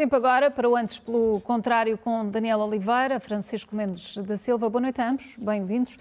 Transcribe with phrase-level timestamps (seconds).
[0.00, 4.70] Tempo agora para o Antes pelo Contrário com Daniel Oliveira, Francisco Mendes da Silva.
[4.70, 5.98] Boa noite a ambos, bem-vindos.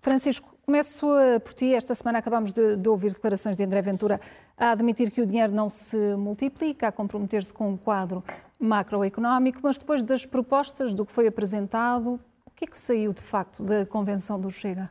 [0.00, 1.06] Francisco, começo
[1.44, 1.74] por ti.
[1.74, 4.18] Esta semana acabamos de, de, ouvir declarações de André Ventura
[4.56, 8.24] a admitir que o dinheiro não se multiplica, a comprometer-se com um quadro
[8.58, 13.20] macroeconómico, mas depois das propostas do que foi apresentado, o que é que saiu de
[13.20, 14.90] facto da convenção do Chega?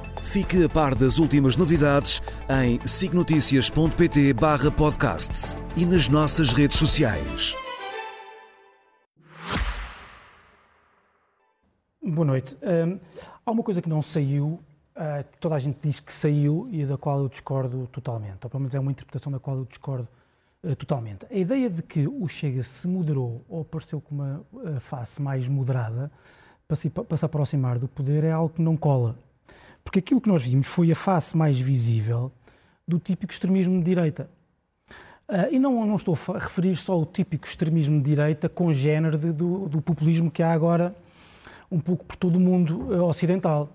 [0.23, 4.35] Fique a par das últimas novidades em signoticias.pt
[4.77, 7.55] podcast e nas nossas redes sociais.
[12.01, 12.55] Boa noite.
[12.61, 12.99] Um,
[13.43, 14.59] há uma coisa que não saiu,
[14.95, 18.49] uh, que toda a gente diz que saiu e da qual eu discordo totalmente, ou
[18.49, 20.07] pelo menos é uma interpretação da qual eu discordo
[20.63, 21.25] uh, totalmente.
[21.31, 25.47] A ideia de que o Chega se moderou ou apareceu com uma uh, face mais
[25.47, 26.11] moderada
[26.67, 29.15] para se, para se aproximar do poder é algo que não cola.
[29.83, 32.31] Porque aquilo que nós vimos foi a face mais visível
[32.87, 34.29] do típico extremismo de direita.
[35.31, 39.31] Uh, e não, não estou a referir só ao típico extremismo de direita congénero de,
[39.31, 40.93] do, do populismo que há agora
[41.71, 43.69] um pouco por todo o mundo uh, ocidental.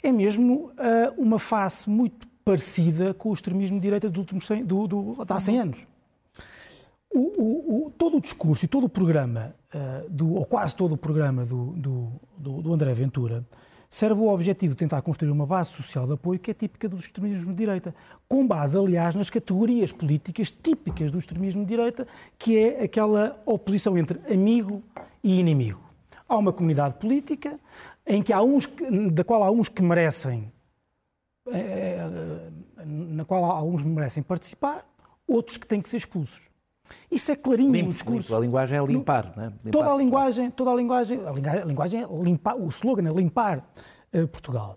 [0.00, 4.64] É mesmo uh, uma face muito parecida com o extremismo de direita dos últimos 100,
[4.64, 5.86] do, do, de há 100 anos.
[7.12, 9.52] O, o, o, todo o discurso e todo o programa,
[10.08, 13.44] do, ou quase todo o programa do, do, do André Ventura,
[13.90, 16.96] serve o objetivo de tentar construir uma base social de apoio que é típica do
[16.96, 17.92] extremismo de direita,
[18.28, 22.06] com base, aliás, nas categorias políticas típicas do extremismo de direita,
[22.38, 24.80] que é aquela oposição entre amigo
[25.24, 25.82] e inimigo.
[26.28, 27.58] Há uma comunidade política
[28.06, 28.68] em que há uns,
[29.12, 30.52] da qual há uns que merecem,
[31.48, 31.98] eh,
[32.78, 34.86] eh, na qual há que merecem participar,
[35.26, 36.49] outros que têm que ser expulsos.
[37.10, 38.28] Isso é clarinho limpo, no discurso.
[38.28, 38.36] Limpo.
[38.36, 39.46] A linguagem é limpar, não é?
[39.46, 39.70] Limpar.
[39.70, 43.58] Toda a linguagem, toda a linguagem, a linguagem é limpar, o slogan é limpar
[44.12, 44.76] uh, Portugal.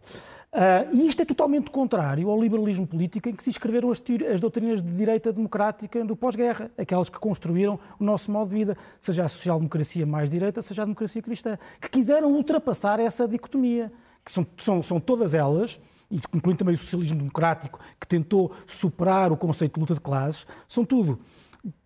[0.53, 3.99] Uh, e isto é totalmente contrário ao liberalismo político em que se escreveram as,
[4.31, 8.77] as doutrinas de direita democrática do pós-guerra, aquelas que construíram o nosso modo de vida,
[9.01, 13.91] seja a social-democracia mais direita, seja a democracia cristã, que quiseram ultrapassar essa dicotomia,
[14.23, 15.81] que são, são, são todas elas,
[16.11, 20.85] incluindo também o socialismo democrático, que tentou superar o conceito de luta de classes, são
[20.85, 21.19] tudo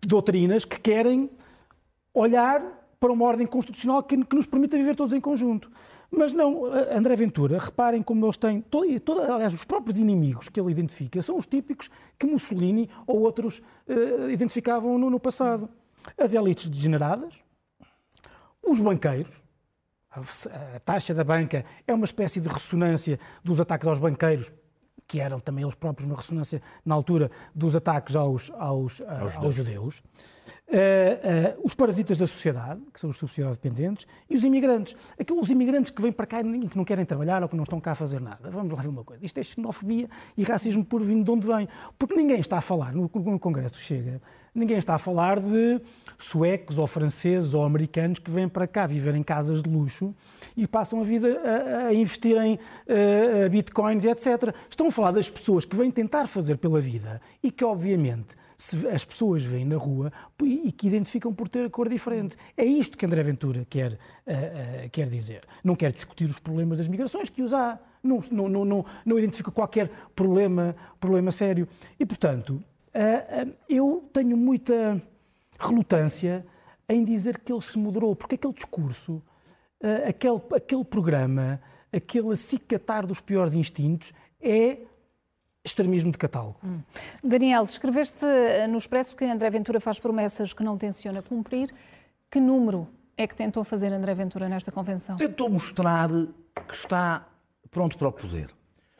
[0.00, 1.30] doutrinas que querem
[2.12, 2.62] olhar
[2.98, 5.70] para uma ordem constitucional que, que nos permita viver todos em conjunto.
[6.10, 10.58] Mas não, André Ventura, reparem como eles têm, todo, todo, aliás, os próprios inimigos que
[10.58, 15.68] ele identifica são os típicos que Mussolini ou outros uh, identificavam no, no, passado.
[16.16, 17.42] As elites degeneradas,
[18.62, 19.42] os banqueiros,
[20.10, 24.50] a, a taxa da banca é uma espécie de ressonância dos ataques aos banqueiros
[25.08, 29.54] que eram também eles próprios uma ressonância na altura dos ataques aos, aos, aos, aos
[29.54, 30.02] judeus.
[30.68, 34.94] Uh, uh, os parasitas da sociedade, que são os subsidiados dependentes, e os imigrantes.
[35.18, 37.80] Aqueles, imigrantes que vêm para cá e que não querem trabalhar ou que não estão
[37.80, 38.50] cá a fazer nada.
[38.50, 39.24] Vamos lá ver uma coisa.
[39.24, 41.66] Isto é xenofobia e racismo por vindo de onde vem.
[41.98, 44.20] Porque ninguém está a falar, no, Congresso chega,
[44.54, 45.80] ninguém está a falar de
[46.18, 50.14] suecos ou franceses ou americanos que vêm para cá viver em casas de luxo
[50.54, 54.54] e passam a vida a, a investir em uh, bitcoins etc.
[54.68, 58.36] Estão a falar das pessoas que vêm tentar fazer pela vida e que, obviamente,
[58.92, 62.36] as pessoas veem na rua e que identificam por ter a cor diferente.
[62.56, 65.42] É isto que André Ventura quer, uh, uh, quer dizer.
[65.62, 67.78] Não quer discutir os problemas das migrações, que os há.
[68.02, 71.68] Não, não, não, não, não identifica qualquer problema, problema sério.
[72.00, 75.00] E, portanto, uh, eu tenho muita
[75.56, 76.44] relutância
[76.88, 79.22] em dizer que ele se moderou, porque aquele discurso,
[80.06, 81.60] aquele, aquele programa,
[81.92, 84.78] aquele acicatar dos piores instintos é
[85.64, 86.58] extremismo de catálogo.
[86.64, 86.80] Hum.
[87.22, 91.74] Daniel, escreveste eh, no Expresso que André Ventura faz promessas que não tenciona cumprir.
[92.30, 95.16] Que número é que tentou fazer André Ventura nesta convenção?
[95.16, 97.26] Tentou mostrar que está
[97.70, 98.50] pronto para o poder.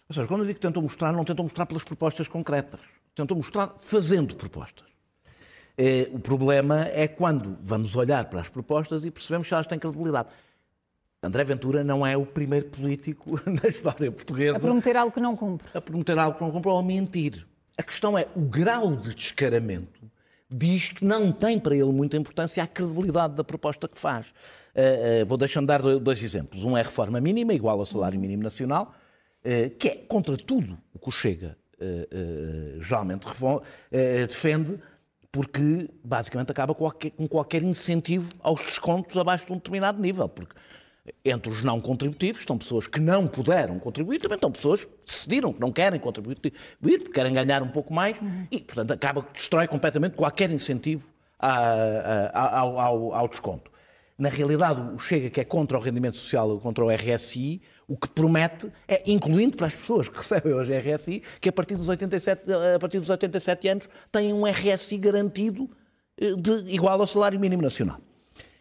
[0.09, 2.81] Ou seja, quando eu digo que tentou mostrar, não tentou mostrar pelas propostas concretas.
[3.15, 4.87] Tentou mostrar fazendo propostas.
[5.77, 9.79] É, o problema é quando vamos olhar para as propostas e percebemos se elas têm
[9.79, 10.29] credibilidade.
[11.23, 14.57] André Ventura não é o primeiro político na história portuguesa.
[14.57, 15.67] A prometer algo que não cumpre.
[15.75, 17.47] A prometer algo que não cumpre ou a mentir.
[17.77, 19.99] A questão é o grau de descaramento
[20.51, 24.29] diz que não tem para ele muita importância a credibilidade da proposta que faz.
[24.75, 26.65] Uh, uh, vou deixando dar dois exemplos.
[26.65, 28.95] Um é a reforma mínima, igual ao salário mínimo nacional,
[29.45, 31.57] uh, que é contra tudo o que o Chega
[32.81, 33.25] geralmente
[34.27, 34.81] defende,
[35.31, 40.29] porque basicamente acaba com qualquer, com qualquer incentivo aos descontos abaixo de um determinado nível.
[40.29, 40.57] Porque
[41.25, 45.53] Entre os não contributivos estão pessoas que não puderam contribuir, também estão pessoas que decidiram
[45.53, 48.47] que não querem contribuir, porque querem ganhar um pouco mais uhum.
[48.51, 51.07] e, portanto, acaba que destrói completamente qualquer incentivo
[51.39, 53.71] ao, ao, ao desconto.
[54.19, 58.09] Na realidade, o Chega, que é contra o rendimento social, contra o RSI, o que
[58.09, 62.53] promete é, incluindo para as pessoas que recebem hoje RSI, que a partir dos 87,
[62.75, 65.71] a partir dos 87 anos têm um RSI garantido
[66.21, 68.01] eh, de, igual ao salário mínimo nacional.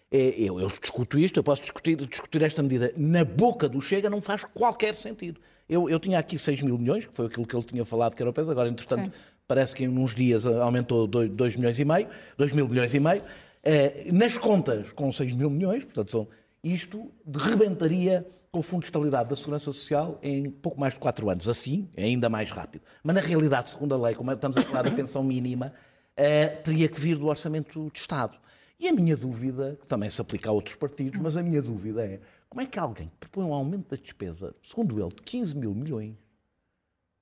[0.10, 4.10] É, eu, eu, discuto isto, eu posso discutir, discutir, esta medida na boca do Chega,
[4.10, 5.40] não faz qualquer sentido.
[5.68, 8.24] Eu, eu, tinha aqui 6 mil milhões, que foi aquilo que ele tinha falado que
[8.24, 9.12] era o peso, agora, entretanto, Sim.
[9.46, 12.08] parece que em uns dias aumentou 2, 2 milhões e meio,
[12.38, 13.22] 2 mil milhões e meio.
[13.64, 16.28] Eh, nas contas, com 6 mil milhões, portanto, são,
[16.64, 21.30] isto rebentaria com o Fundo de Estabilidade da Segurança Social em pouco mais de 4
[21.30, 21.50] anos.
[21.50, 22.84] Assim, é ainda mais rápido.
[23.04, 25.74] Mas, na realidade, segundo a lei, como estamos a falar da pensão mínima,
[26.16, 28.38] eh, teria que vir do Orçamento de Estado.
[28.80, 32.06] E a minha dúvida, que também se aplica a outros partidos, mas a minha dúvida
[32.06, 32.20] é
[32.50, 35.74] como é que alguém que propõe um aumento da despesa, segundo ele, de 15 mil
[35.74, 36.16] milhões,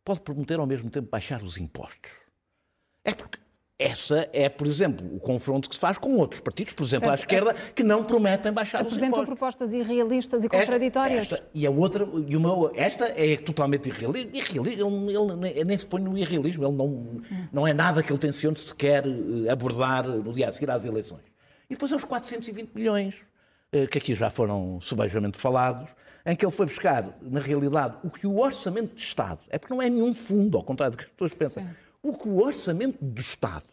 [0.04, 2.12] pode prometer ao mesmo tempo baixar os impostos?
[3.04, 3.40] É porque
[3.78, 7.14] essa é, por exemplo, o confronto que se faz com outros partidos, por exemplo, à
[7.14, 9.04] esquerda, que não prometem baixar os impostos.
[9.04, 11.24] Apresentam propostas irrealistas e contraditórias.
[11.24, 14.38] Esta, esta, e a outra, e uma, esta é totalmente irrealista.
[14.38, 17.22] irrealista ele, ele, nem se põe no irrealismo, ele não,
[17.52, 21.35] não é nada que ele tencione sequer eh, abordar no dia a seguir às eleições.
[21.70, 23.26] E depois há os 420 milhões,
[23.72, 25.90] eh, que aqui já foram subejamente falados,
[26.26, 29.74] em que ele foi buscar, na realidade, o que o orçamento de Estado, é porque
[29.74, 31.70] não é nenhum fundo, ao contrário do que as pessoas pensam, Sim
[32.06, 33.66] o que o orçamento do Estado,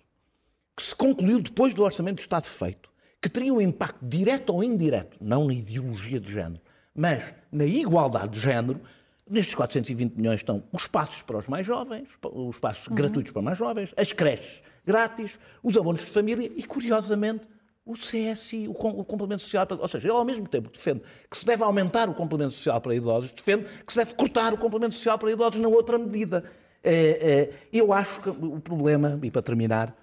[0.74, 2.90] que se concluiu depois do orçamento do Estado feito,
[3.20, 6.60] que teria um impacto direto ou indireto, não na ideologia de género,
[6.94, 7.22] mas
[7.52, 8.80] na igualdade de género,
[9.28, 12.94] nestes 420 milhões estão os passos para os mais jovens, os passos uhum.
[12.94, 17.46] gratuitos para mais jovens, as creches grátis, os abonos de família e, curiosamente,
[17.84, 21.64] o CSI, o, complemento social, ou seja, ele ao mesmo tempo defende que se deve
[21.64, 25.32] aumentar o complemento social para idosos, defende que se deve cortar o complemento social para
[25.32, 26.44] idosos na outra medida.
[26.82, 29.96] É, é, eu acho que o problema, e para terminar,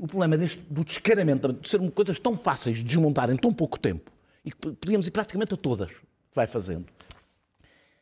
[0.00, 3.78] o problema deste, do descaramento, de serem coisas tão fáceis de desmontar em tão pouco
[3.78, 4.12] tempo,
[4.44, 5.90] e que podíamos ir praticamente a todas,
[6.32, 6.86] vai fazendo.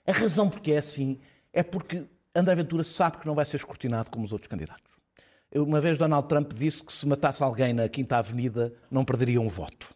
[0.07, 1.19] A razão porque é assim
[1.53, 2.05] é porque
[2.35, 4.94] André Ventura sabe que não vai ser escrutinado como os outros candidatos.
[5.55, 9.49] Uma vez Donald Trump disse que se matasse alguém na Quinta Avenida não perderia um
[9.49, 9.95] voto.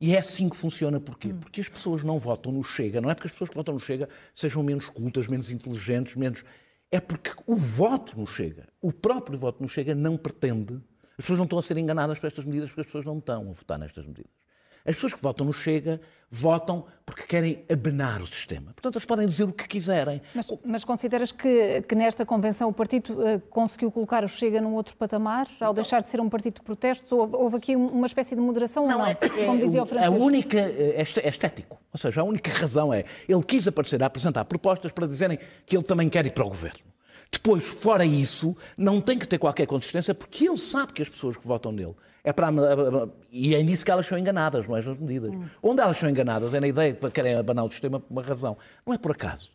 [0.00, 0.98] E é assim que funciona.
[0.98, 1.28] Porquê?
[1.28, 1.38] Hum.
[1.38, 3.00] Porque as pessoas não votam no Chega.
[3.00, 6.44] Não é porque as pessoas que votam no Chega sejam menos cultas, menos inteligentes, menos
[6.92, 10.74] é porque o voto no Chega, o próprio voto no Chega não pretende.
[11.12, 13.48] As pessoas não estão a ser enganadas por estas medidas porque as pessoas não estão
[13.48, 14.41] a votar nestas medidas.
[14.84, 16.00] As pessoas que votam no Chega
[16.30, 18.72] votam porque querem abenar o sistema.
[18.72, 20.22] Portanto, eles podem dizer o que quiserem.
[20.34, 24.74] Mas, mas consideras que, que, nesta convenção o partido uh, conseguiu colocar o Chega num
[24.74, 25.74] outro patamar, ao não.
[25.74, 27.10] deixar de ser um partido de protestos?
[27.12, 29.06] Houve, houve aqui uma espécie de moderação não, ou não?
[29.06, 30.14] É, é, Como dizia o Francisco.
[30.14, 31.78] A única, é, é estético.
[31.92, 35.76] Ou seja, a única razão é ele quis aparecer a apresentar propostas para dizerem que
[35.76, 36.91] ele também quer ir para o governo.
[37.32, 41.36] Depois, fora isso, não tem que ter qualquer consistência, porque ele sabe que as pessoas
[41.36, 42.48] que votam nele é para.
[43.30, 45.30] E é nisso que elas são enganadas, não é nas medidas.
[45.30, 45.46] Hum.
[45.62, 48.22] Onde elas são enganadas é na ideia de que querem abanar o sistema por uma
[48.22, 48.56] razão.
[48.86, 49.50] Não é por acaso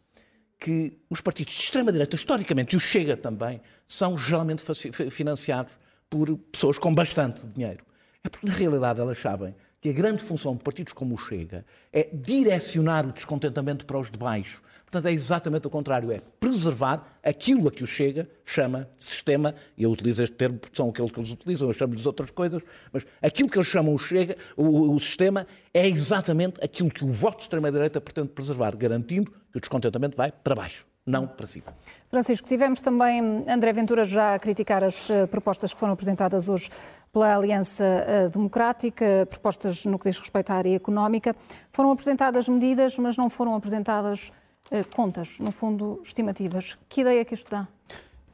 [0.60, 4.64] que os partidos de extrema-direita, historicamente, e o Chega também, são geralmente
[5.12, 5.72] financiados
[6.10, 7.86] por pessoas com bastante dinheiro.
[8.24, 11.66] É porque, na realidade, elas sabem que a grande função de partidos como o Chega
[11.94, 17.20] é direcionar o descontentamento para os de baixo, Portanto, é exatamente o contrário, é preservar
[17.22, 20.88] aquilo a que o Chega chama de sistema, e eu utilizo este termo porque são
[20.88, 22.64] aqueles que eles utilizam, eu chamo-lhes outras coisas,
[22.94, 27.10] mas aquilo que eles chamam o Chega, o, o sistema, é exatamente aquilo que o
[27.10, 31.74] voto de extrema-direita pretende preservar, garantindo que o descontentamento vai para baixo não para cima.
[32.10, 36.70] Francisco, tivemos também André Ventura já a criticar as eh, propostas que foram apresentadas hoje
[37.14, 41.34] pela Aliança eh, Democrática, propostas no que diz respeito à área económica.
[41.72, 44.34] Foram apresentadas medidas, mas não foram apresentadas
[44.70, 46.78] eh, contas, no fundo, estimativas.
[46.90, 47.66] Que ideia é que isto dá?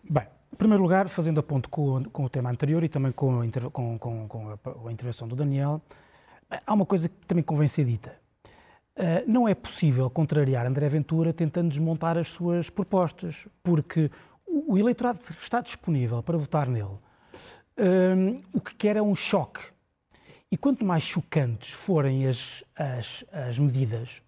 [0.10, 3.42] Bem, em primeiro lugar, fazendo a ponto com, com o tema anterior e também com
[3.42, 5.80] a, com, com, a intervenção do Daniel,
[6.66, 8.23] há uma coisa que também convém ser dita.
[8.96, 14.12] Uh, não é possível contrariar André Ventura tentando desmontar as suas propostas, porque
[14.46, 17.00] o, eleitorado está disponível para votar nele.
[17.76, 19.62] Uh, o que quer é um choque.
[20.52, 24.22] E quanto mais chocantes forem as, as, as medidas,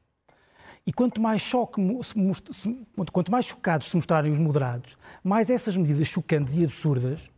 [0.88, 1.80] e quanto mais choque,
[2.52, 7.30] se, quanto mais chocados se mostrarem os moderados, mais essas medidas chocantes e absurdas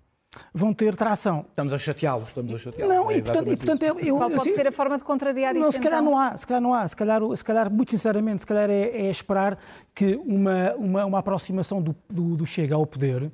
[0.53, 1.45] vão ter tração.
[1.49, 2.95] Estamos a chateá-los, estamos a chateá-los.
[2.95, 5.03] Não, é e portanto, e, portanto eu, eu, Qual pode assim, ser a forma de
[5.03, 5.73] contrariar não, isso?
[5.73, 6.11] Se calhar então?
[6.11, 6.87] não há, se calhar não há.
[6.87, 9.57] Se calhar, se calhar muito sinceramente, se calhar é, é esperar
[9.93, 13.31] que uma, uma, uma aproximação do, do, do, Chega ao poder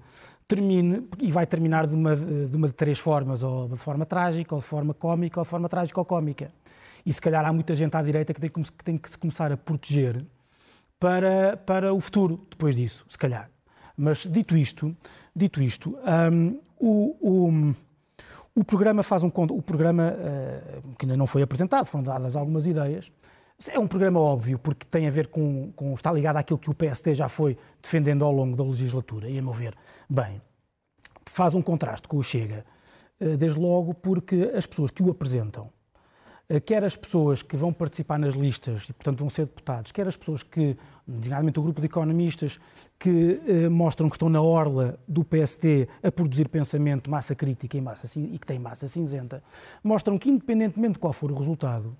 [0.47, 4.53] termine, e vai terminar de uma de, uma de três formas, ou de forma trágica,
[4.53, 6.51] ou de forma cómica, ou de forma trágica ou cómica.
[7.05, 9.17] E se calhar há muita gente à direita que tem que, que, tem que se
[9.17, 10.25] começar a proteger
[10.99, 13.49] para, para o futuro depois disso, se calhar.
[13.95, 14.95] Mas dito isto,
[15.35, 15.97] dito isto,
[16.31, 17.75] um, o, o,
[18.55, 22.65] o, programa faz um o programa uh, que ainda não foi apresentado, foram dadas algumas
[22.67, 23.09] ideias.
[23.69, 26.73] É um programa óbvio porque tem a ver com, com está ligado àquilo que o
[26.73, 29.73] PSD já foi defendendo ao longo da legislatura e a meu ver,
[30.09, 30.41] bem,
[31.25, 32.65] faz um contraste com o Chega,
[33.21, 35.69] uh, desde logo porque as pessoas que o apresentam eh,
[36.65, 40.15] quer as pessoas que vão participar nas listas e, portanto, vão ser deputados, quer as
[40.15, 42.59] pessoas que, designadamente o grupo de economistas,
[42.99, 47.81] que eh, mostram que estão na orla do PSD a produzir pensamento, massa crítica e,
[47.81, 49.43] massa, e que tem massa cinzenta,
[49.83, 51.95] mostram que, independentemente de qual for o resultado,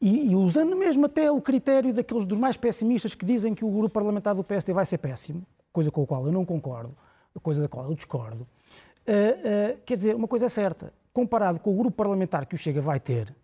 [0.00, 3.70] e, e, usando mesmo até o critério daqueles dos mais pessimistas que dizem que o
[3.70, 6.94] grupo parlamentar do PSD vai ser péssimo, coisa com a qual eu não concordo,
[7.42, 11.72] coisa da qual eu discordo, uh, uh, quer dizer, uma coisa é certa, comparado com
[11.72, 13.34] o grupo parlamentar que o Chega vai ter,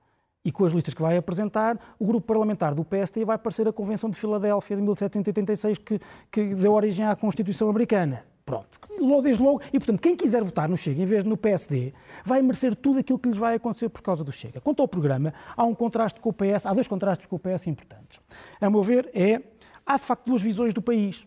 [0.45, 3.73] e com as listas que vai apresentar, o grupo parlamentar do PSD vai aparecer a
[3.73, 8.25] Convenção de Filadélfia de 1786, que, que deu origem à Constituição Americana.
[8.45, 8.81] Pronto,
[9.23, 9.61] desde logo.
[9.73, 11.93] E, portanto, quem quiser votar no Chega em vez de no PSD
[12.25, 14.61] vai merecer tudo aquilo que lhes vai acontecer por causa do Chega.
[14.61, 17.69] Quanto ao programa, há um contraste com o PS, há dois contrastes com o PS
[17.69, 18.21] importantes.
[18.61, 19.41] A meu ver, é,
[19.87, 21.25] há de facto duas visões do país.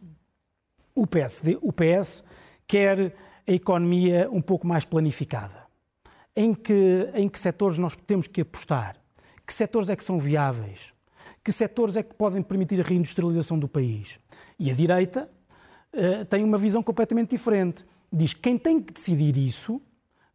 [0.93, 2.21] O PSD, o PS
[2.67, 3.15] quer
[3.47, 5.65] a economia um pouco mais planificada.
[6.35, 9.04] Em que, em que setores nós temos que apostar?
[9.45, 10.93] Que setores é que são viáveis?
[11.43, 14.19] Que setores é que podem permitir a reindustrialização do país?
[14.57, 15.29] E a direita
[15.93, 17.85] uh, tem uma visão completamente diferente.
[18.11, 19.81] Diz que quem tem que decidir isso,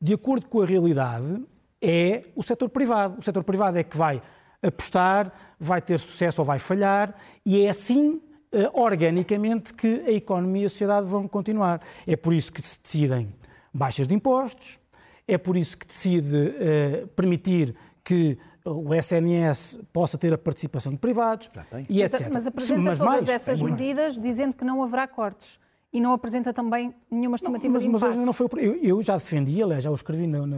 [0.00, 1.43] de acordo com a realidade,
[1.83, 3.19] é o setor privado.
[3.19, 4.23] O setor privado é que vai
[4.62, 7.14] apostar, vai ter sucesso ou vai falhar,
[7.45, 8.21] e é assim,
[8.52, 11.81] uh, organicamente, que a economia e a sociedade vão continuar.
[12.07, 13.35] É por isso que se decidem
[13.73, 14.79] baixas de impostos,
[15.26, 17.75] é por isso que decide uh, permitir
[18.05, 21.49] que o SNS possa ter a participação de privados
[21.88, 22.23] e etc.
[22.23, 25.59] Mas, mas apresenta mas todas mais, essas medidas dizendo que não haverá cortes
[25.93, 28.07] e não apresenta também nenhuma estimativa não, mas, de impacto.
[28.07, 30.57] Mas hoje não foi, eu, eu já defendi, aliás, já o escrevi no, no,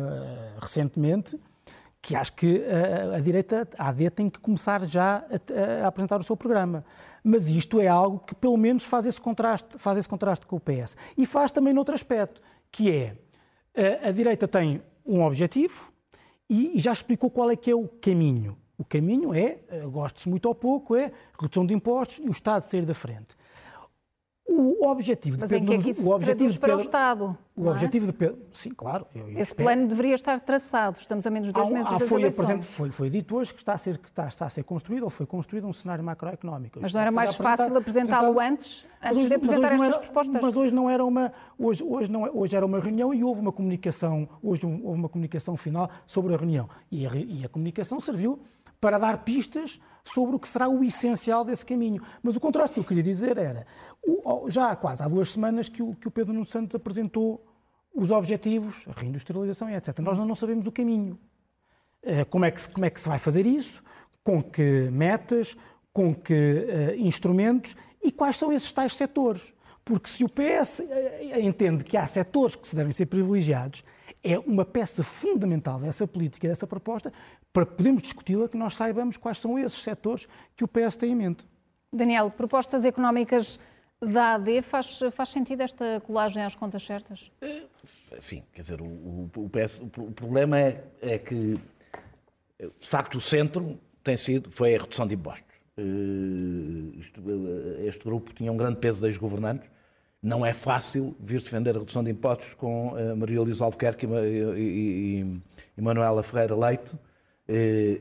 [0.61, 1.39] recentemente,
[2.03, 6.21] que acho que a, a, direita, a AD, tem que começar já a, a, apresentar
[6.21, 6.85] o seu programa.
[7.25, 10.61] Mas isto é algo que pelo menos faz esse contraste, faz esse contraste com o
[10.61, 10.97] PS.
[11.17, 13.17] E faz também noutro aspecto, que é
[14.05, 15.92] a, a direita tem um objetivo,
[16.53, 18.59] e, já explicou qual é que é o caminho.
[18.77, 22.65] O caminho é, eh, goste-se muito ou pouco, é redução de impostos e o Estado
[22.65, 23.35] sair da frente.
[24.55, 26.77] O objetivo Mas de Pedro, em que é que isso o objetivo de Pedro, para
[26.77, 27.39] o Estado?
[27.57, 27.71] O é?
[27.71, 29.07] objetivo de Pedro, sim, claro.
[29.15, 29.65] Esse espero.
[29.65, 30.99] plano deveria estar traçado.
[30.99, 32.67] Estamos a menos de dois há, meses há, das foi, eleições.
[32.67, 35.11] Foi, foi dito hoje que está a ser que está, está, a ser construído ou
[35.11, 36.79] foi construído um cenário macroeconómico.
[36.83, 40.43] Mas não era mais fácil apresentá-lo antes, antes hoje, de apresentar estas era, propostas?
[40.43, 43.41] Mas hoje não era uma hoje hoje não é, hoje era uma reunião e houve
[43.41, 47.99] uma comunicação hoje houve uma comunicação final sobre a reunião e a, e a comunicação
[48.01, 48.39] serviu
[48.83, 52.03] para dar pistas sobre o que será o essencial desse caminho.
[52.21, 53.65] Mas o contraste que eu queria dizer era,
[54.49, 57.41] já há quase há duas semanas que o, Pedro Nuno Santos apresentou
[57.95, 59.97] os objetivos, a reindustrialização e etc.
[60.01, 61.17] Nós não sabemos o caminho.
[62.03, 63.85] Eh, como é que se, como é que se vai fazer isso?
[64.25, 65.57] Com que metas?
[65.93, 67.77] Com que uh, instrumentos?
[68.03, 69.55] E quais são esses tais setores?
[69.85, 73.85] Porque se o PS eh, entende que há setores que se devem ser privilegiados,
[74.23, 77.13] é uma peça fundamental dessa política, dessa proposta,
[77.53, 81.15] para podermos discuti-la, que nós saibamos quais são esses setores que o PS tem em
[81.17, 81.47] mente.
[81.93, 83.59] Daniel, propostas económicas
[84.01, 87.31] da AD, faz, faz sentido esta colagem às contas certas?
[87.41, 87.63] É,
[88.17, 91.55] enfim, quer dizer, o, o, PS, o problema é, é, que,
[92.59, 95.53] de facto, o centro tem sido, foi a redução de impostos.
[95.77, 95.83] Eh,
[97.87, 99.69] este grupo tinha um grande peso das governantes.
[100.23, 104.09] Não é fácil vir defender a redução de impostos com eh, Maria Luísa Albuquerque e,
[104.09, 105.43] e, e,
[105.77, 106.95] e Manuela Ferreira Leite
[107.49, 108.01] eh,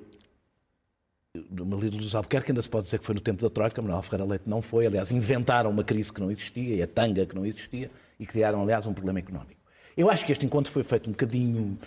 [1.50, 4.26] Maria Luz Albuquerque ainda se pode dizer que foi no tempo da Troika, Manuel Ferreira
[4.26, 4.86] Leite não foi.
[4.86, 8.62] Aliás, inventaram uma crise que não existia, e a tanga que não existia, e criaram,
[8.62, 9.62] aliás, um problema económico.
[9.96, 11.78] Eu acho que este encontro foi feito um bocadinho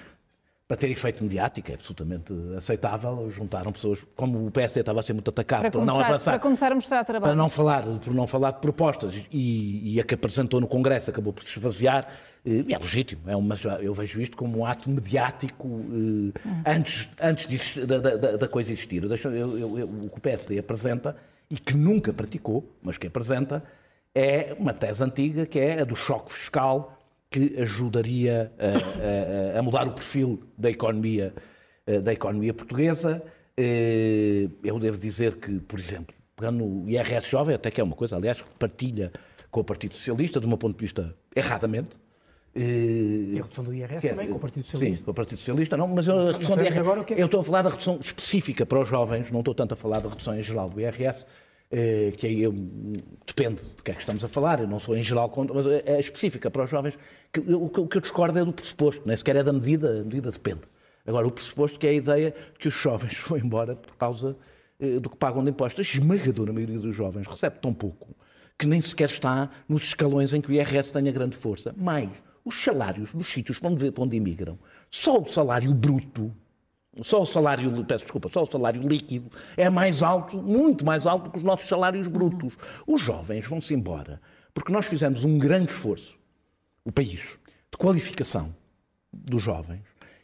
[0.66, 3.30] para ter efeito mediático, é absolutamente aceitável.
[3.30, 6.30] Juntaram pessoas, como o PSD estava a ser muito atacado para, começar, não avançar.
[6.32, 7.32] Para começar a mostrar trabalho.
[7.32, 9.28] Para não falar, por não falar de propostas.
[9.30, 12.08] E, e a que apresentou no Congresso acabou por se esvaziar.
[12.46, 15.68] Eh, é legítimo, é uma, eu vejo isto como um ato mediático
[16.34, 19.02] eh, antes, antes de, da, da, da, coisa existir.
[19.02, 21.16] Eu deixo, eu, eu, o que o PSD apresenta,
[21.50, 23.62] e que nunca praticou, mas que apresenta,
[24.14, 26.98] é uma tese antiga, que é a do choque fiscal,
[27.34, 31.34] que ajudaria a, a, a mudar o perfil da economia,
[31.84, 33.20] eh, da economia portuguesa.
[34.62, 38.16] Eu devo dizer que, por exemplo, pegando o IRS jovem, até que é uma coisa,
[38.16, 39.12] aliás, que partilha
[39.50, 41.96] com o Partido Socialista, de um ponto de vista erradamente,
[42.56, 44.96] E a redução do IRS é- também, com o Partido Socialista.
[44.98, 47.26] Sim, com o Partido Socialista, não, mas eu, a redução do IRS, agora é eu
[47.26, 50.08] estou a falar da redução específica para os jovens, não estou tanto a falar da
[50.08, 51.26] redução em geral do IRS,
[51.72, 52.52] eh, que aí eu-
[53.26, 55.66] depende de que é que estamos a falar, eu não sou em geral contra, mas
[55.66, 56.96] é é específica para os jovens,
[57.34, 60.04] que, o, o que eu discordo é do pressuposto, nem sequer é da medida, a
[60.04, 60.60] medida depende.
[61.06, 64.36] Agora, o pressuposto que é a ideia de que os jovens vão embora por causa
[64.78, 65.86] eh, do que pagam de impostos.
[65.86, 68.14] A esmagadora maioria dos jovens recebe tão pouco
[68.56, 71.74] que nem sequer está nos escalões em que o IRS tenha grande força.
[71.76, 72.10] Mais,
[72.44, 74.56] os salários dos sítios onde, onde imigram,
[74.88, 76.32] só o salário bruto,
[77.02, 81.30] só o salário, peço desculpa, só o salário líquido é mais alto, muito mais alto
[81.30, 82.56] que os nossos salários brutos.
[82.86, 84.20] Os jovens vão-se embora
[84.54, 86.16] porque nós fizemos um grande esforço,
[86.84, 87.20] o país,
[87.70, 88.54] de qualificação
[89.12, 89.82] dos jovens,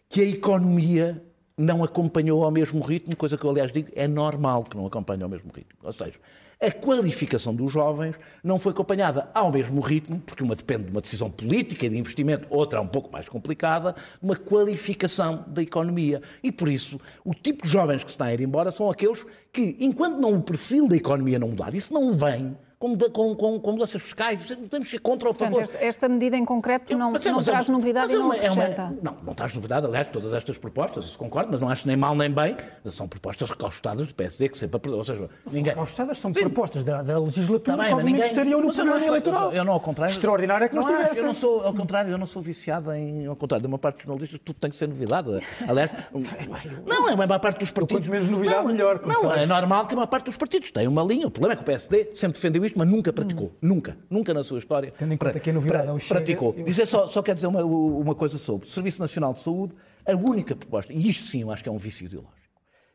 [0.09, 1.23] que a economia
[1.57, 5.23] não acompanhou ao mesmo ritmo, coisa que eu, aliás, digo, é normal que não acompanhe
[5.23, 5.79] ao mesmo ritmo.
[5.83, 6.19] Ou seja,
[6.63, 11.01] a qualificação dos jovens não foi acompanhada ao mesmo ritmo, porque uma depende de uma
[11.01, 16.21] decisão política e de investimento, outra é um pouco mais complicada, uma qualificação da economia.
[16.43, 19.25] E por isso, o tipo de jovens que se está a ir embora são aqueles
[19.53, 23.61] que, enquanto não o perfil da economia não mudar, isso não vem com, com, com,
[23.61, 25.59] com mudanças fiscais, temos que ser contra ou a favor.
[25.65, 28.19] Portanto, esta, medida em concreto não, Mas é, não é traz uma- novidade e é
[28.19, 28.97] não uma- é uma- acrescenta.
[29.03, 32.17] não, não traz novidade, aliás, todas estas propostas, isso concordo, mas não acho nem mal
[32.17, 35.75] nem bem, são propostas recaustadas do PSD, que sempre, ou seja, ninguém...
[35.75, 36.41] Recaustadas são Sim.
[36.41, 39.53] propostas da, da legislatura Tá bem, que obviamente ninguém- estariam no eu não programa eleitoral.
[39.53, 40.11] Eu não, ao contrário.
[40.13, 41.21] Extraordinário é que não, acho, estivesse.
[41.21, 43.27] Eu não sou, ao contrário, eu não sou viciado em.
[43.27, 45.29] Ao contrário, de uma parte dos jornalistas, tudo tem que ser novidade.
[45.69, 45.93] Aliás,
[46.87, 48.09] não, é uma parte dos partidos.
[48.09, 49.31] quanto menos novidade, não, melhor, Não.
[49.43, 51.27] É normal que a maior parte dos partidos tenha uma linha.
[51.27, 53.53] O problema é que o PSD sempre defendeu isto, mas nunca praticou.
[53.61, 53.97] Nunca.
[54.09, 54.93] Nunca na sua história.
[54.97, 56.55] Tendo em conta pra- que a novidade pra- é o Chega, Praticou.
[56.57, 59.75] eu- Dizer só, só quer dizer uma, uma coisa sobre o Serviço Nacional de Saúde,
[60.07, 62.39] a única proposta, e isto sim eu acho que é um vício ideológico,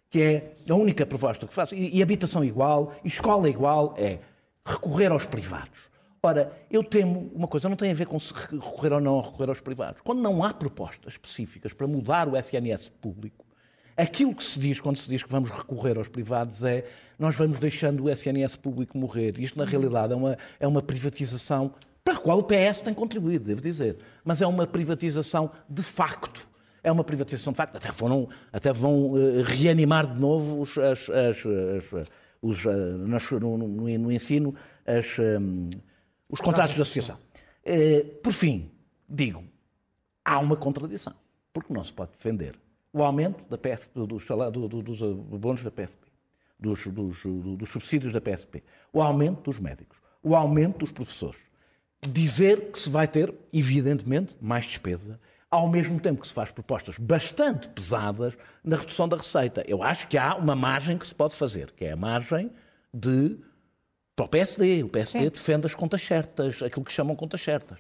[0.10, 4.20] que é a única proposta que faço, e, e habitação igual, e escola igual, é
[4.66, 5.86] recorrer aos privados.
[6.24, 9.22] Ora, eu temo uma coisa, não tem a ver com se recorrer ou não a
[9.22, 10.02] recorrer aos privados.
[10.02, 13.45] Quando não há propostas específicas para mudar o SNS público,
[13.98, 16.86] aquilo que se diz quando se diz que vamos recorrer aos privados é
[17.18, 19.40] nós vamos deixando o SNS público morrer.
[19.40, 23.46] Isto, na realidade, é uma, é uma privatização para a qual o PS tem contribuído,
[23.46, 23.98] devo dizer.
[24.24, 26.48] Mas é uma privatização de facto.
[26.84, 27.78] É uma privatização de facto.
[27.78, 32.08] Até, foram, até vão eh, reanimar de novo os, as, as, as-
[32.42, 32.64] os,
[33.08, 34.54] nas- no, no- no ensino
[34.86, 35.70] as, hum,
[36.30, 37.18] os contratos de associação.
[37.64, 38.70] Eh, por fim,
[39.10, 39.44] digo,
[40.24, 41.14] há uma contradição,
[41.54, 42.56] porque não se pode defender
[42.96, 45.00] o aumento da PS, do- dos, do- do- dos
[45.38, 46.08] bônus da PSP,
[46.58, 51.42] dos, dos- do- dos subsídios da PSP, o aumento dos médicos, o aumento dos professores.
[52.08, 55.20] Dizer que se vai ter, evidentemente, mais despesa,
[55.52, 59.62] ao mesmo tempo que se faz propostas bastante pesadas na redução da receita.
[59.68, 62.50] Eu acho que há uma margem que se pode fazer, que é a margem
[62.94, 63.36] de
[64.16, 64.84] para o PSD.
[64.84, 65.30] O PSD Sim.
[65.30, 67.78] defende as contas certas, aquilo que chamam contas certas,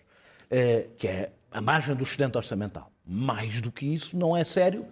[0.51, 2.91] eh, que é a margem do excedente orçamental.
[3.05, 4.85] Mais do que isso, não é sério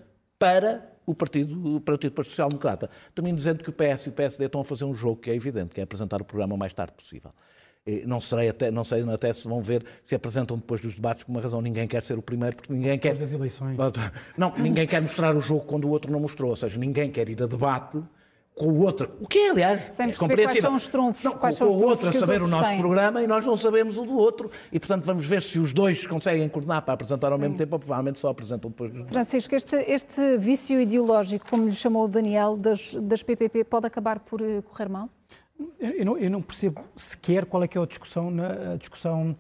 [0.44, 2.90] para o Partido, para o Partido Social Democrata.
[3.16, 5.36] Também dizendo que o PS e o PSD estão a fazer um jogo que é
[5.36, 7.32] evidente, que é apresentar o programa o mais tarde possível.
[8.06, 11.32] Não sei, até, não sei até se vão ver se apresentam depois dos debates por
[11.32, 11.62] uma razão.
[11.62, 13.16] Ninguém quer ser o primeiro, porque ninguém quer.
[13.16, 13.78] das eleições.
[14.38, 16.50] Não, ninguém quer mostrar o jogo quando o outro não mostrou.
[16.50, 18.04] Ou seja, ninguém quer ir a debate
[18.56, 19.12] com o outro.
[19.20, 20.62] O que é, aliás, Sem é perceber quais compreensível.
[20.62, 22.70] são os trunfos, Não, quais com, são os com o outro a saber o nosso
[22.70, 22.80] têm.
[22.80, 24.52] programa e nós não sabemos o do outro.
[24.72, 27.80] E, portanto, vamos ver se os dois conseguem coordenar para apresentar ao mesmo tempo ou
[27.80, 32.56] provavelmente só apresentam depois dos Francisco, este, este vício ideológico, como lhe chamou o Daniel,
[32.56, 35.10] das, das PPP, pode acabar por eh, correr mal?
[35.80, 39.36] Eu, não, eu não percebo sequer qual é que é a discussão, na, a discussão,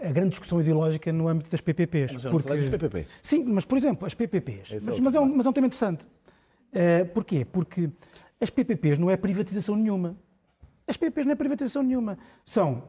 [0.00, 2.12] a grande discussão ideológica no âmbito das PPPs.
[2.12, 3.06] Mas eu falei dos PPP.
[3.22, 4.72] Sim, mas por exemplo, as PPPs.
[4.72, 6.06] É Mas, mas é um, mas é um tema interessante.
[6.72, 7.44] Eh, porquê?
[7.44, 7.88] Porque
[8.40, 10.16] as PPPs não é privatização nenhuma.
[10.86, 12.18] As PPPs não é privatização nenhuma.
[12.44, 12.88] São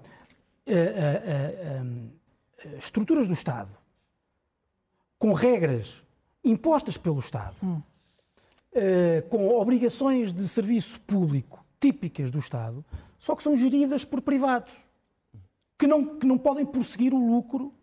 [0.66, 1.84] eh, eh,
[2.66, 3.78] eh, estruturas do Estado
[5.18, 6.04] com regras
[6.44, 7.84] impostas pelo Estado,
[8.74, 12.86] eh, com obrigações de serviço público típicas do Estado,
[13.18, 14.76] só que são geridas por privados,
[15.78, 17.74] que não, que não podem prosseguir o lucro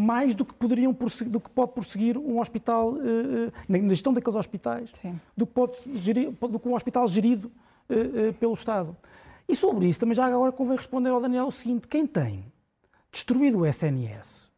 [0.00, 4.12] mais do que poderiam prosseguir, do que pode prosseguir um hospital eh, eh, na gestão
[4.12, 5.18] daqueles hospitais, Sim.
[5.36, 7.50] do que pode gerir, do que um hospital gerido
[7.90, 8.96] eh, pelo Estado.
[9.48, 12.44] E sobre isso também já agora convém responder ao Daniel o seguinte: quem tem
[13.10, 14.52] destruído o SNS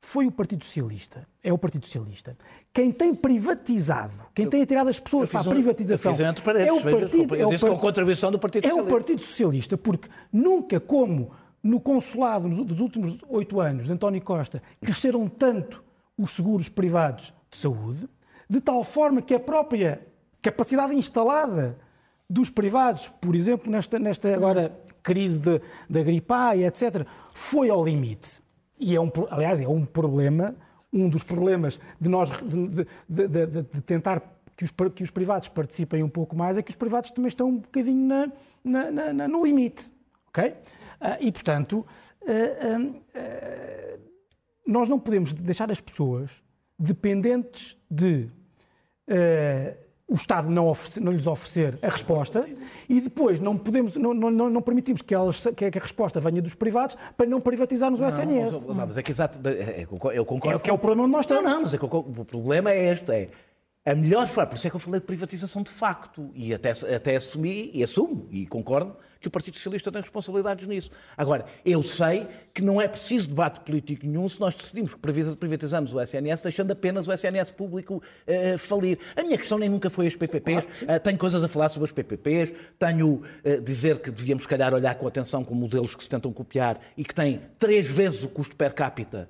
[0.00, 2.34] foi o Partido Socialista, é o Partido Socialista.
[2.72, 6.26] Quem tem privatizado, quem tem tirado as pessoas para a um- privatização, eu um
[6.58, 8.94] é o Partido, eu é o disse com par- contribuição do Partido é o Socialista.
[8.98, 11.30] Partido Socialista, porque nunca como
[11.64, 15.82] no consulado nos- últimos oito anos de António Costa cresceram tanto
[16.16, 18.06] os seguros privados de saúde,
[18.48, 20.06] de tal forma que a própria
[20.42, 21.76] capacidade instalada
[22.28, 27.82] dos privados, por exemplo, nesta, nesta agora crise de- da gripe e etc., foi ao
[27.84, 28.40] limite.
[28.78, 30.54] e é um, aliás, é um problema,
[30.92, 34.22] um dos problemas de nós de, de, de tentar
[34.56, 37.48] que os, que os, privados participem um pouco mais, é que os privados também estão
[37.48, 39.90] um bocadinho na, na, na, no limite.
[40.28, 40.54] ok?
[41.04, 41.86] Uh, e, portanto,
[42.22, 44.00] uh, uh,
[44.66, 46.30] nós não podemos deixar as pessoas
[46.78, 48.30] dependentes de
[50.08, 52.46] o Estado não, oferecer, não, lhes oferecer a resposta
[52.88, 56.54] e depois não podemos, não, não, não permitimos que, elas, que, a resposta venha dos
[56.54, 58.64] privados para não privatizarmos o SNS.
[58.64, 60.58] Não, mas é que exato, é, é, eu concordo.
[60.58, 61.44] É que é o problema onde nós estamos.
[61.44, 63.28] Não, não, mas é o problema é este, é
[63.86, 66.70] a melhor forma, por isso é que eu falei de privatização de facto, e até,
[66.70, 70.90] até assumi, e assumo, e concordo, que o Partido Socialista tem responsabilidades nisso.
[71.16, 75.94] Agora, eu sei que não é preciso debate político nenhum se nós decidimos que privatizamos
[75.94, 78.98] o SNS, deixando apenas o SNS público uh, falir.
[79.16, 80.64] A minha questão nem nunca foi as PPPs.
[80.64, 84.74] Uh, tenho coisas a falar sobre as PPPs, tenho uh, dizer que devíamos, se calhar,
[84.74, 88.28] olhar com atenção com modelos que se tentam copiar e que têm três vezes o
[88.28, 89.28] custo per capita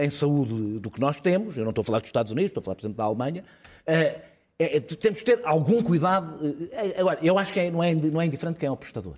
[0.00, 1.56] em saúde do que nós temos.
[1.56, 3.44] Eu não estou a falar dos Estados Unidos, estou a falar, por exemplo, da Alemanha.
[3.86, 4.20] É,
[4.58, 6.38] é, temos de ter algum cuidado.
[6.96, 9.16] Agora, eu acho que é, não, é, não é indiferente quem é o prestador.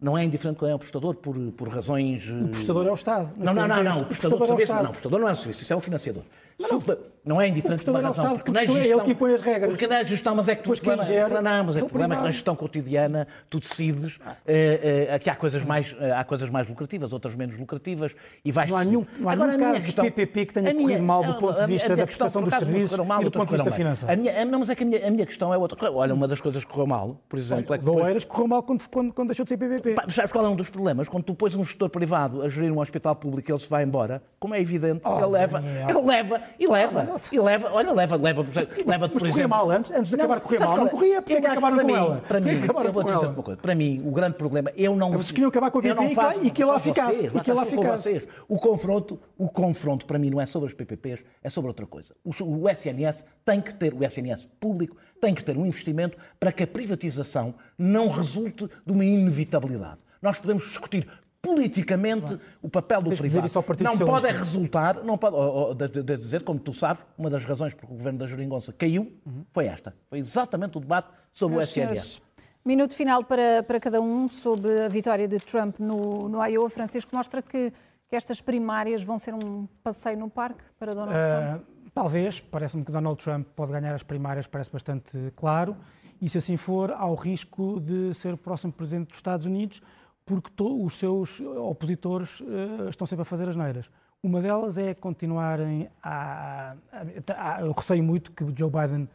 [0.00, 2.28] Não é indiferente quem é o prestador por, por razões.
[2.28, 3.34] O prestador é o Estado.
[3.36, 4.00] Não, não, não, não.
[4.00, 5.76] O prestador, o prestador, é o não, o prestador não é o serviço, isso é
[5.76, 6.22] o financiador.
[6.58, 6.80] Não,
[7.24, 8.24] não, é indiferente por uma razão.
[8.24, 9.70] Estado, porque, porque na gestão, é ele que impõe as regras.
[9.70, 12.16] Porque na gestão, mas é que tu problema, gera, não, mas é, o problema é
[12.16, 16.68] que na gestão cotidiana tu decides é, é, que há coisas, mais, há coisas mais
[16.68, 18.12] lucrativas, outras menos lucrativas
[18.44, 20.74] e vais Não há nenhum, não há Agora, nenhum caso questão, de PPP que tenha
[20.74, 23.54] corrido mal do ponto de vista da prestação dos serviços mal, e do ponto de
[23.54, 24.12] vista financeiro.
[24.12, 25.92] A minha, não, mas é que a minha, a minha questão é outra.
[25.92, 27.84] Olha, uma das coisas que correu mal, por exemplo, é que.
[27.84, 29.94] Doeiras correu mal quando, quando, quando deixou de ser PPP.
[30.12, 31.08] Sabes qual é um dos problemas?
[31.08, 33.84] Quando tu pões um gestor privado a gerir um hospital público e ele se vai
[33.84, 37.08] embora, como é evidente, oh, ele leva, ele leva e leva.
[37.32, 38.44] E leva, olha, leva, leva,
[38.86, 39.48] leva por exemplo.
[39.48, 41.78] mal antes, antes de não, acabar a correr mal, não corria, porque é que acabaram
[41.78, 42.22] com ela?
[42.26, 43.60] Para mim, eu vou dizer uma coisa.
[43.60, 45.12] Para mim, o grande problema, eu não.
[45.12, 47.26] Vocês queriam acabar com a PPP e que lá ficasse.
[47.26, 48.28] E que lá ficasse.
[48.48, 52.14] O confronto, o confronto para mim não é sobre as PPPs, é sobre outra coisa.
[52.24, 56.62] O SNS tem que ter, o SNS público tem que ter um investimento para que
[56.62, 59.98] a privatização não resulte de uma inevitabilidade.
[60.20, 61.08] Nós podemos discutir
[61.40, 62.40] politicamente claro.
[62.60, 63.48] o papel do Tens privado.
[63.84, 67.30] não pode é resultar, não pode, ou, ou, de, de, dizer, como tu sabes, uma
[67.30, 69.44] das razões porque o governo da Jeringonça caiu uhum.
[69.52, 69.94] foi esta.
[70.08, 72.22] Foi exatamente o debate sobre Meus o SNS.
[72.64, 76.68] Minuto final para, para cada um sobre a vitória de Trump no, no Iowa.
[76.68, 77.72] Francisco, mostra que,
[78.08, 81.78] que estas primárias vão ser um passeio no parque para Donald uh, Trump?
[81.94, 82.40] Talvez.
[82.40, 85.76] Parece-me que Donald Trump pode ganhar as primárias, parece bastante claro.
[86.20, 89.80] E se assim for, há o risco de ser o próximo presidente dos Estados Unidos,
[90.28, 93.90] porque to, os seus opositores uh, estão sempre a fazer as neiras.
[94.22, 99.08] Uma delas é continuarem a, a, a, Eu receio muito que Joe Biden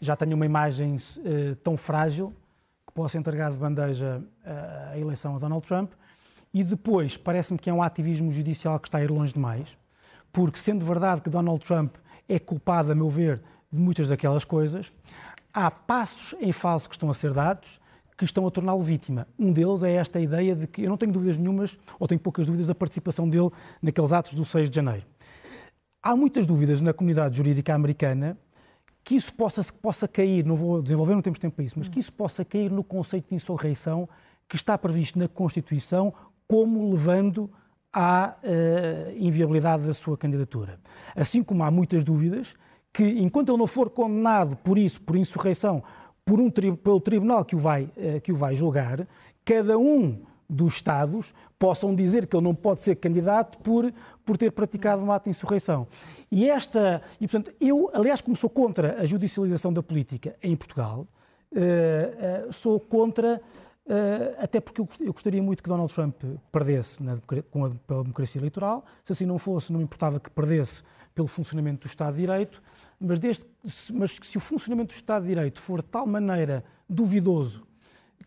[0.00, 2.32] já tenha uma imagem uh, tão frágil
[2.86, 5.92] que possa entregar de bandeja uh, a eleição a Donald Trump.
[6.54, 9.76] E depois, parece-me que é um ativismo judicial que está a ir longe demais,
[10.32, 14.90] porque, sendo verdade que Donald Trump é culpado, a meu ver, de muitas daquelas coisas,
[15.52, 17.78] há passos em falso que estão a ser dados
[18.16, 19.26] que estão a torná-lo vítima.
[19.38, 22.46] Um deles é esta ideia de que eu não tenho dúvidas nenhumas, ou tenho poucas
[22.46, 23.50] dúvidas da participação dele
[23.82, 25.04] naqueles atos do 6 de janeiro.
[26.02, 28.38] Há muitas dúvidas na comunidade jurídica americana
[29.04, 32.00] que isso possa, possa cair, não vou desenvolver, não temos tempo para isso, mas que
[32.00, 34.08] isso possa cair no conceito de insurreição
[34.48, 36.12] que está previsto na Constituição
[36.48, 37.50] como levando
[37.92, 40.78] à uh, inviabilidade da sua candidatura.
[41.14, 42.54] Assim como há muitas dúvidas
[42.92, 45.82] que, enquanto ele não for condenado por isso, por insurreição,
[46.26, 49.06] por um, pelo tribunal que o, vai, eh, que o vai julgar,
[49.44, 53.92] cada um dos Estados possam dizer que ele não pode ser candidato por,
[54.24, 55.86] por ter praticado um ato de insurreição.
[56.30, 61.06] E esta, e portanto, eu, aliás, como sou contra a judicialização da política em Portugal,
[61.52, 63.40] uh, uh, sou contra,
[63.86, 66.16] uh, até porque eu, eu, gostaria muito que Donald Trump
[66.50, 67.18] perdesse na,
[67.50, 70.82] com a, pela democracia eleitoral, se assim não fosse, não me importava que perdesse
[71.16, 72.62] pelo funcionamento do Estado de Direito,
[73.00, 73.42] mas, desde,
[73.94, 77.66] mas se o funcionamento do Estado de Direito for de tal maneira duvidoso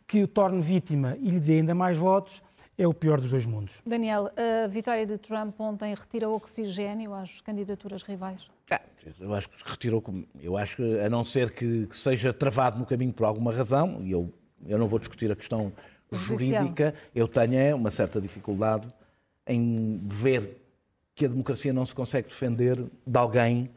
[0.08, 2.42] que o torne vítima e lhe dê ainda mais votos,
[2.76, 3.80] é o pior dos dois mundos.
[3.86, 8.50] Daniel, a vitória de Trump ontem retira oxigênio às candidaturas rivais?
[8.72, 8.82] Ah,
[9.20, 10.04] eu acho que retirou,
[10.42, 14.02] eu acho que, a não ser que, que, seja travado no caminho por alguma razão,
[14.02, 14.34] e eu,
[14.66, 15.72] eu não vou discutir a questão
[16.12, 18.92] jurídica, eu tenho é, uma certa dificuldade
[19.46, 20.69] em ver
[21.20, 23.70] que a democracia não se consegue defender de alguém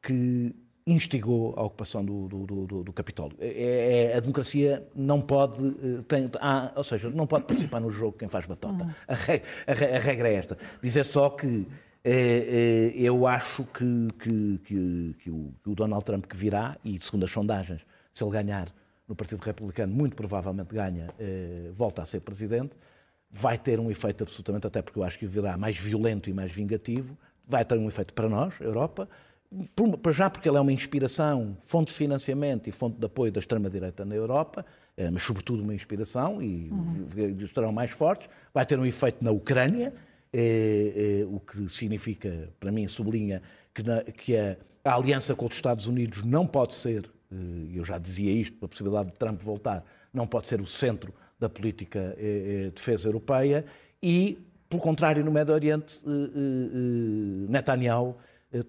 [0.00, 0.54] que
[0.86, 3.36] instigou a ocupação do, do, do, do Capitólio.
[3.40, 7.90] É, é, a democracia não pode, eh, tem, há, ou seja, não pode participar no
[7.90, 8.84] jogo quem faz batota.
[8.84, 8.90] Uhum.
[9.08, 10.56] A, regra, a, a, regra é esta.
[10.80, 11.66] Dizer só que
[12.04, 16.76] é, é, eu acho que, que, que, que, o, que, o, Donald Trump que virá,
[16.84, 18.68] e segundo as sondagens, se ele ganhar
[19.08, 21.08] no Partido Republicano, muito provavelmente ganha,
[21.74, 22.76] volta a ser presidente,
[23.30, 26.52] vai ter um efeito absolutamente, até porque eu acho que virá mais violento e mais
[26.52, 29.08] vingativo, vai ter um efeito para nós, Europa,
[30.02, 33.38] para já porque ela é uma inspiração, fonte de financiamento e fonte de apoio da
[33.38, 37.36] extrema-direita na Europa, eh, mas sobretudo uma inspiração e uhum.
[37.40, 38.28] estarão mais fortes.
[38.52, 39.94] Vai ter um efeito na Ucrânia,
[40.32, 43.40] eh, eh, o que significa, para mim, sublinha
[43.72, 47.08] que, na, que a, a, aliança com os Estados Unidos não pode ser,
[47.72, 51.48] eu já dizia isto, a possibilidade de Trump voltar, não pode ser o centro da
[51.48, 53.64] política de defesa europeia
[54.02, 56.00] e, pelo contrário, no Médio Oriente,
[57.48, 58.16] Netanyahu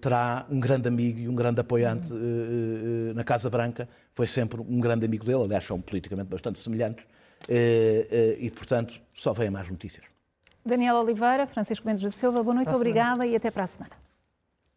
[0.00, 3.12] terá um grande amigo e um grande apoiante uhum.
[3.14, 3.88] na Casa Branca.
[4.14, 7.04] Foi sempre um grande amigo dele, aliás, são politicamente bastante semelhantes.
[7.48, 10.04] E, portanto, só vem a mais notícias.
[10.64, 13.92] Daniela Oliveira, Francisco Mendes da Silva, boa noite, obrigada e até para a semana.